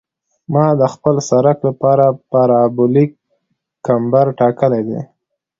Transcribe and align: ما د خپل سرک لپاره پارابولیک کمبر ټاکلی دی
ما 0.53 0.65
د 0.79 0.83
خپل 0.93 1.15
سرک 1.29 1.57
لپاره 1.67 2.05
پارابولیک 2.31 3.11
کمبر 3.87 4.25
ټاکلی 4.39 4.81
دی 4.87 4.99